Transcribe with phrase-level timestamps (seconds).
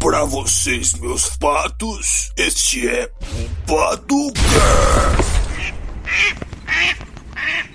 [0.00, 4.38] Pra vocês, meus patos, este é o Paducast.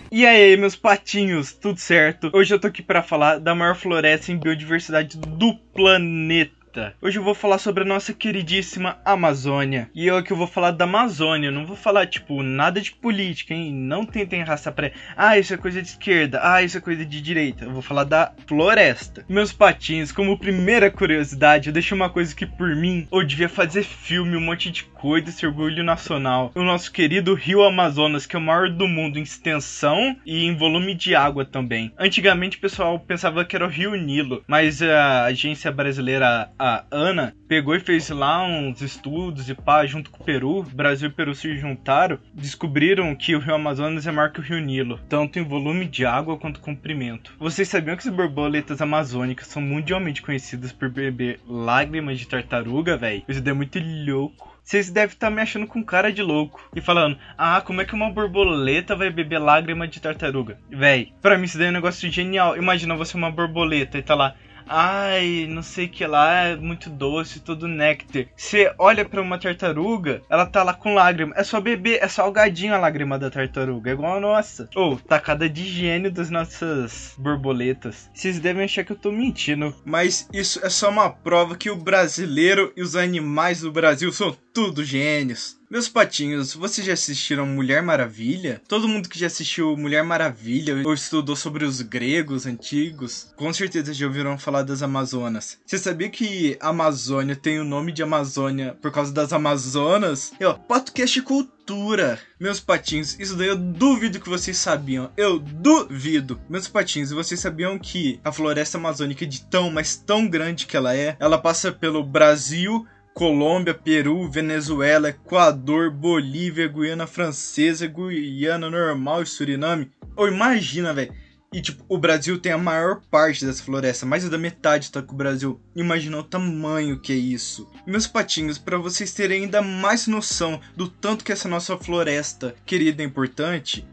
[0.09, 2.31] E aí, meus patinhos, tudo certo?
[2.33, 6.62] Hoje eu tô aqui para falar da maior floresta em biodiversidade do planeta.
[7.01, 9.91] Hoje eu vou falar sobre a nossa queridíssima Amazônia.
[9.93, 13.53] E eu aqui eu vou falar da Amazônia, não vou falar, tipo, nada de política,
[13.53, 13.71] hein?
[13.71, 14.91] Não tentem arrastar pra.
[15.15, 17.65] Ah, isso é coisa de esquerda, ah, isso é coisa de direita.
[17.65, 19.23] Eu vou falar da floresta.
[19.29, 23.83] Meus patinhos, como primeira curiosidade, eu deixo uma coisa que por mim eu devia fazer
[23.83, 26.49] filme, um monte de coisa, esse orgulho nacional.
[26.55, 30.55] O nosso querido Rio Amazonas, que é o maior do mundo em extensão e em
[30.55, 31.91] volume de água também.
[31.99, 37.35] Antigamente o pessoal pensava que era o Rio Nilo, mas a agência brasileira a Ana
[37.49, 41.35] pegou e fez lá uns estudos e pá, junto com o Peru, Brasil e Peru
[41.35, 45.43] se juntaram, descobriram que o Rio Amazonas é maior que o Rio Nilo, tanto em
[45.43, 47.35] volume de água quanto comprimento.
[47.37, 53.23] Vocês sabiam que as borboletas amazônicas são mundialmente conhecidas por beber lágrimas de tartaruga, velho?
[53.27, 54.52] Isso é muito louco.
[54.63, 57.85] Vocês devem estar tá me achando com cara de louco e falando: Ah, como é
[57.85, 60.57] que uma borboleta vai beber lágrima de tartaruga?
[60.69, 62.55] Véi, pra mim isso daí é um negócio genial.
[62.55, 64.35] Imagina você uma borboleta e tá lá
[64.67, 68.25] ai, não sei que lá, é muito doce, todo néctar.
[68.35, 71.33] Você olha para uma tartaruga, ela tá lá com lágrima.
[71.35, 74.69] É só beber, é salgadinho a lágrima da tartaruga, é igual a nossa.
[74.75, 78.09] Ou, oh, tacada de gênio das nossas borboletas.
[78.13, 79.75] Vocês devem achar que eu tô mentindo.
[79.85, 84.35] Mas isso é só uma prova que o brasileiro e os animais do Brasil são
[84.53, 85.57] tudo gênios.
[85.69, 88.61] Meus patinhos, vocês já assistiram Mulher Maravilha?
[88.67, 93.91] Todo mundo que já assistiu Mulher Maravilha ou estudou sobre os gregos antigos, com certeza
[93.91, 95.57] já ouviram falar das Amazonas.
[95.65, 100.31] Você sabia que Amazônia tem o nome de Amazônia por causa das Amazonas?
[100.39, 102.19] E ó, podcast cultura.
[102.39, 105.09] Meus patinhos, isso daí eu duvido que vocês sabiam.
[105.17, 106.39] Eu duvido.
[106.47, 110.77] Meus patinhos, vocês sabiam que a floresta amazônica é de tão, mas tão grande que
[110.77, 119.23] ela é, ela passa pelo Brasil, Colômbia, Peru, Venezuela, Equador, Bolívia, Guiana Francesa, Guiana Normal
[119.23, 119.91] e Suriname.
[120.15, 121.13] Ou imagina, velho.
[121.53, 125.13] E tipo, o Brasil tem a maior parte dessa floresta, mais da metade tá com
[125.13, 125.61] o Brasil.
[125.75, 127.69] Imagina o tamanho que é isso.
[127.85, 133.03] Meus patinhos, para vocês terem ainda mais noção do tanto que essa nossa floresta querida
[133.03, 133.87] é importante,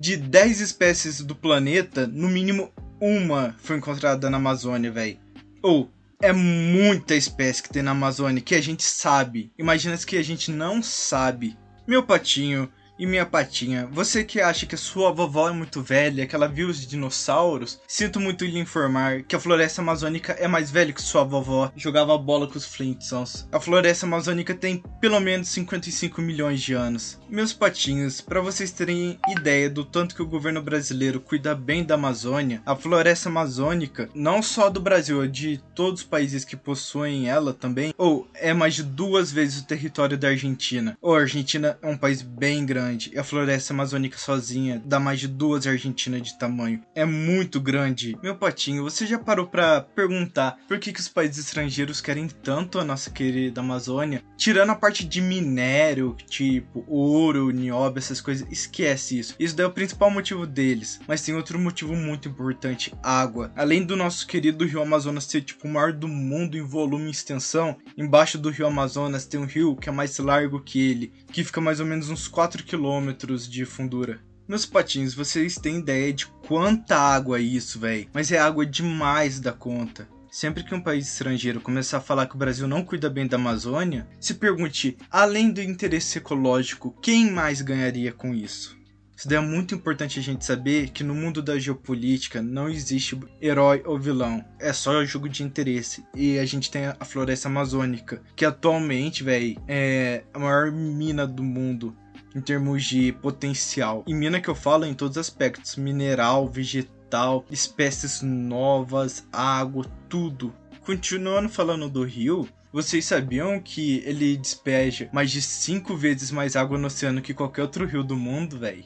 [0.00, 5.18] de 10 espécies do planeta, no mínimo uma foi encontrada na Amazônia, velho.
[5.62, 5.88] Ou
[6.20, 9.52] é muita espécie que tem na Amazônia que a gente sabe.
[9.58, 11.56] Imagina que a gente não sabe.
[11.86, 16.26] Meu patinho, e minha patinha, você que acha que a sua vovó é muito velha,
[16.26, 20.70] que ela viu os dinossauros, sinto muito lhe informar que a floresta amazônica é mais
[20.70, 23.48] velha que sua vovó jogava bola com os Flintstones.
[23.50, 27.18] A floresta amazônica tem pelo menos 55 milhões de anos.
[27.28, 31.94] Meus patinhos, para vocês terem ideia do tanto que o governo brasileiro cuida bem da
[31.94, 37.28] Amazônia, a floresta amazônica, não só do Brasil, é de todos os países que possuem
[37.28, 40.96] ela também, ou é mais de duas vezes o território da Argentina.
[41.00, 45.00] Ou a Argentina é um país bem grande grande e a floresta amazônica sozinha dá
[45.00, 46.80] mais de duas Argentinas de tamanho.
[46.94, 48.16] É muito grande.
[48.22, 52.78] Meu patinho, você já parou para perguntar por que, que os países estrangeiros querem tanto
[52.78, 54.22] a nossa querida Amazônia?
[54.36, 59.34] Tirando a parte de minério, tipo ouro, nióbio, essas coisas, esquece isso.
[59.38, 61.00] Isso daí é o principal motivo deles.
[61.08, 63.52] Mas tem outro motivo muito importante: água.
[63.56, 67.10] Além do nosso querido rio Amazonas ser tipo o maior do mundo em volume e
[67.10, 71.44] extensão, embaixo do rio Amazonas tem um rio que é mais largo que ele, que
[71.44, 74.18] fica mais ou menos uns 4 km quilômetros de fundura.
[74.48, 78.08] Meus patins, vocês têm ideia de quanta água é isso, velho?
[78.12, 80.08] Mas é água demais da conta.
[80.28, 83.36] Sempre que um país estrangeiro começar a falar que o Brasil não cuida bem da
[83.36, 88.76] Amazônia, se pergunte, além do interesse ecológico, quem mais ganharia com isso?
[89.16, 93.16] Isso daí é muito importante a gente saber que no mundo da geopolítica não existe
[93.40, 94.44] herói ou vilão.
[94.58, 96.04] É só jogo de interesse.
[96.12, 101.44] E a gente tem a floresta amazônica, que atualmente, velho, é a maior mina do
[101.44, 101.96] mundo
[102.34, 104.02] em termos de potencial.
[104.06, 110.52] E mina que eu falo em todos os aspectos: mineral, vegetal, espécies novas, água, tudo.
[110.80, 116.76] Continuando falando do rio, vocês sabiam que ele despeja mais de 5 vezes mais água
[116.76, 118.84] no oceano que qualquer outro rio do mundo, velho?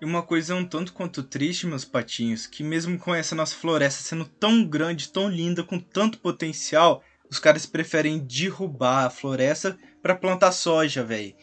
[0.00, 4.02] E uma coisa um tanto quanto triste, meus patinhos, que mesmo com essa nossa floresta
[4.02, 10.14] sendo tão grande, tão linda, com tanto potencial, os caras preferem derrubar a floresta para
[10.14, 11.34] plantar soja, velho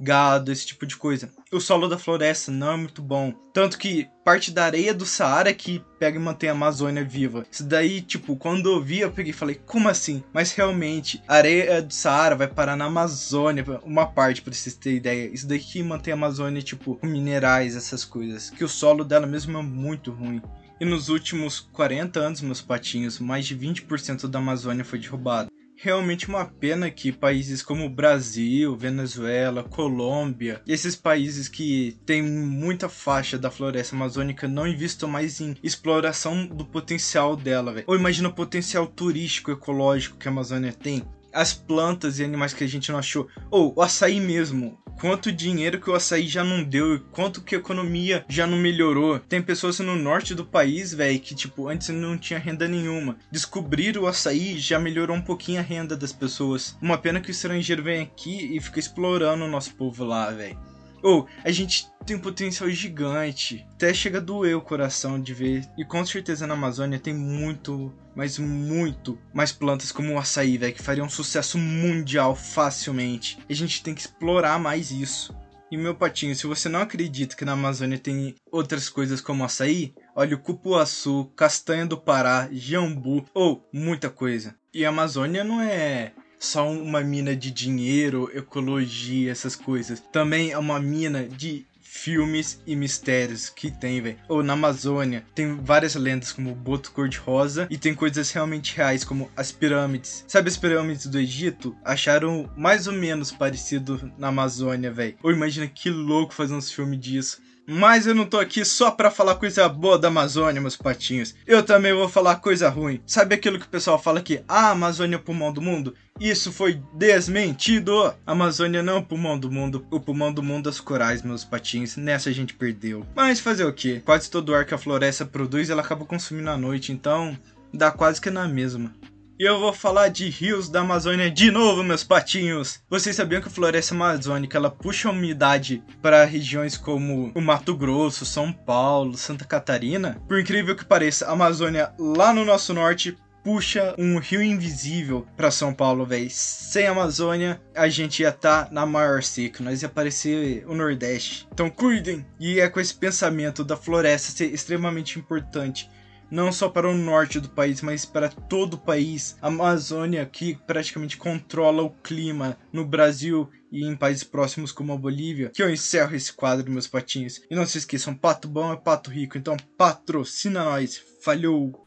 [0.00, 1.30] gado, esse tipo de coisa.
[1.52, 3.32] O solo da floresta não é muito bom.
[3.52, 7.46] Tanto que parte da areia do Saara que pega e mantém a Amazônia viva.
[7.50, 10.22] Isso daí, tipo, quando eu vi, eu peguei e falei, como assim?
[10.32, 14.98] Mas realmente, a areia do Saara vai parar na Amazônia, uma parte, pra vocês terem
[14.98, 15.30] ideia.
[15.32, 18.50] Isso daí que mantém a Amazônia, tipo, com minerais, essas coisas.
[18.50, 20.42] Que o solo dela mesmo é muito ruim.
[20.78, 25.48] E nos últimos 40 anos, meus patinhos, mais de 20% da Amazônia foi derrubada
[25.86, 33.38] realmente uma pena que países como Brasil, Venezuela, Colômbia, esses países que têm muita faixa
[33.38, 37.84] da floresta amazônica não investam mais em exploração do potencial dela, velho.
[37.86, 41.04] Ou imagina o potencial turístico, ecológico que a Amazônia tem
[41.36, 43.28] as plantas e animais que a gente não achou.
[43.50, 44.78] Ou o açaí mesmo.
[44.98, 49.18] Quanto dinheiro que o açaí já não deu quanto que a economia já não melhorou.
[49.18, 53.18] Tem pessoas no norte do país, velho, que tipo, antes não tinha renda nenhuma.
[53.30, 56.76] Descobrir o açaí já melhorou um pouquinho a renda das pessoas.
[56.80, 60.58] Uma pena que o estrangeiro vem aqui e fica explorando o nosso povo lá, velho.
[61.06, 63.64] Ou, a gente tem um potencial gigante.
[63.74, 65.64] Até chega a doer o coração de ver.
[65.78, 70.74] E com certeza na Amazônia tem muito, mas muito mais plantas como o açaí, velho,
[70.74, 73.38] que fariam um sucesso mundial facilmente.
[73.48, 75.32] A gente tem que explorar mais isso.
[75.70, 79.94] E meu patinho, se você não acredita que na Amazônia tem outras coisas como açaí,
[80.12, 84.56] olha o cupuaçu, castanha do Pará, jambu, ou muita coisa.
[84.74, 90.00] E a Amazônia não é só uma mina de dinheiro, ecologia, essas coisas.
[90.12, 91.66] Também é uma mina de
[91.96, 94.18] filmes e mistérios que tem, velho.
[94.28, 99.02] Ou na Amazônia, tem várias lendas como o Boto Cor-de-Rosa e tem coisas realmente reais
[99.02, 100.24] como as pirâmides.
[100.28, 101.74] Sabe as pirâmides do Egito?
[101.84, 105.16] Acharam mais ou menos parecido na Amazônia, velho.
[105.22, 107.40] Ou imagina que louco fazer uns filmes disso.
[107.66, 111.34] Mas eu não tô aqui só pra falar coisa boa da Amazônia, meus patinhos.
[111.44, 113.00] Eu também vou falar coisa ruim.
[113.04, 115.94] Sabe aquilo que o pessoal fala que a Amazônia é o pulmão do mundo?
[116.20, 118.14] Isso foi desmentido!
[118.24, 121.22] A Amazônia não é o pulmão do mundo, o pulmão do mundo é os corais,
[121.22, 121.96] meus patinhos.
[121.96, 123.04] Nessa a gente perdeu.
[123.14, 124.00] Mas fazer o que?
[124.00, 127.36] Quase todo o ar que a floresta produz ela acaba consumindo à noite, então
[127.74, 128.94] dá quase que na mesma.
[129.38, 132.80] E eu vou falar de rios da Amazônia de novo, meus patinhos.
[132.88, 138.24] Vocês sabiam que a floresta amazônica ela puxa umidade para regiões como o Mato Grosso,
[138.24, 140.18] São Paulo, Santa Catarina?
[140.26, 145.50] Por incrível que pareça, a Amazônia lá no nosso norte puxa um rio invisível para
[145.50, 146.30] São Paulo, velho.
[146.30, 151.46] Sem Amazônia, a gente ia estar tá na maior seca, nós ia parecer o Nordeste.
[151.52, 152.24] Então cuidem!
[152.40, 155.90] E é com esse pensamento da floresta ser extremamente importante
[156.30, 159.36] não só para o norte do país, mas para todo o país.
[159.40, 164.96] A Amazônia, que praticamente controla o clima no Brasil e em países próximos como a
[164.96, 167.42] Bolívia, que eu encerro esse quadro, meus patinhos.
[167.50, 171.02] E não se esqueçam, pato bom é pato rico, então patrocina nós.
[171.20, 171.86] Falhou!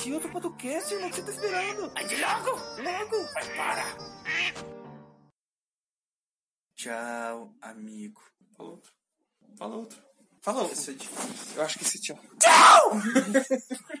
[0.00, 1.92] Assistir outro podcast, irmão, que você tá esperando?
[1.94, 2.50] Aí logo!
[2.82, 3.32] Logo!
[3.34, 3.84] Mas para!
[6.74, 8.22] Tchau, amigo.
[8.56, 8.92] Fala outro.
[9.58, 10.02] Fala outro.
[10.40, 10.72] Fala outro.
[10.72, 11.56] Esse é difícil.
[11.56, 12.18] Eu acho que esse tchau.
[12.38, 12.92] Tchau!